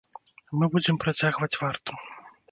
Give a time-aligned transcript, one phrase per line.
[0.61, 1.93] Мы будзем працягваць варту.